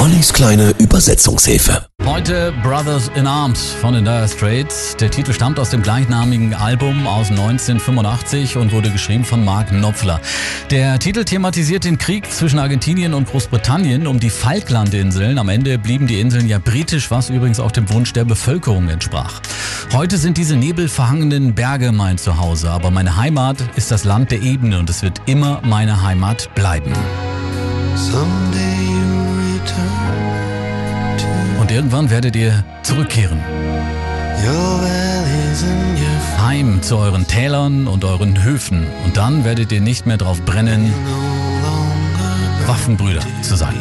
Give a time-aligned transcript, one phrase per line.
[0.00, 1.84] Ollis kleine Übersetzungshilfe.
[2.06, 4.96] Heute Brothers in Arms von den Dire Straits.
[4.96, 10.18] Der Titel stammt aus dem gleichnamigen Album aus 1985 und wurde geschrieben von Mark Knopfler.
[10.70, 15.36] Der Titel thematisiert den Krieg zwischen Argentinien und Großbritannien um die Falklandinseln.
[15.38, 19.42] Am Ende blieben die Inseln ja britisch, was übrigens auch dem Wunsch der Bevölkerung entsprach.
[19.92, 24.78] Heute sind diese nebelverhangenen Berge mein Zuhause, aber meine Heimat ist das Land der Ebene
[24.78, 26.94] und es wird immer meine Heimat bleiben.
[31.60, 33.40] Und irgendwann werdet ihr zurückkehren.
[36.38, 38.86] Heim zu euren Tälern und euren Höfen.
[39.04, 40.92] Und dann werdet ihr nicht mehr drauf brennen,
[42.66, 43.74] Waffenbrüder zu sein.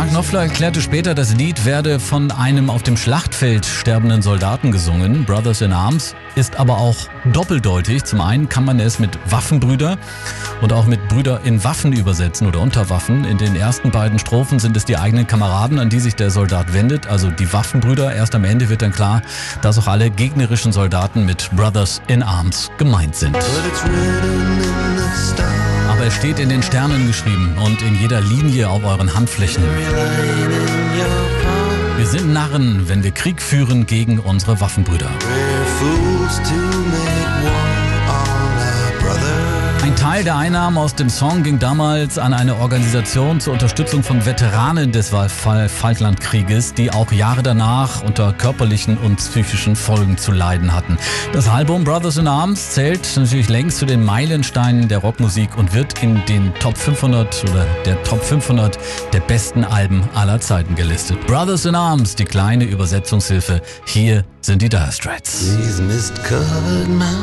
[0.00, 5.26] Mark Knopfler erklärte später, das Lied werde von einem auf dem Schlachtfeld sterbenden Soldaten gesungen.
[5.26, 6.96] Brothers in Arms ist aber auch
[7.34, 8.04] doppeldeutig.
[8.04, 9.98] Zum einen kann man es mit Waffenbrüder
[10.62, 13.26] und auch mit Brüder in Waffen übersetzen oder unter Waffen.
[13.26, 16.72] In den ersten beiden Strophen sind es die eigenen Kameraden, an die sich der Soldat
[16.72, 18.14] wendet, also die Waffenbrüder.
[18.14, 19.20] Erst am Ende wird dann klar,
[19.60, 23.36] dass auch alle gegnerischen Soldaten mit Brothers in Arms gemeint sind.
[26.10, 29.62] Es steht in den Sternen geschrieben und in jeder Linie auf euren Handflächen.
[31.96, 35.06] Wir sind Narren, wenn wir Krieg führen gegen unsere Waffenbrüder.
[39.06, 39.49] Ein
[40.00, 44.92] Teil der Einnahmen aus dem Song ging damals an eine Organisation zur Unterstützung von Veteranen
[44.92, 50.96] des Falklandkrieges, die auch Jahre danach unter körperlichen und psychischen Folgen zu leiden hatten.
[51.34, 56.02] Das Album Brothers in Arms zählt natürlich längst zu den Meilensteinen der Rockmusik und wird
[56.02, 58.78] in den Top 500 oder der Top 500
[59.12, 61.26] der besten Alben aller Zeiten gelistet.
[61.26, 63.60] Brothers in Arms, die kleine Übersetzungshilfe.
[63.84, 65.40] Hier sind die Dire Straits.
[65.40, 67.20] These mist-covered mountains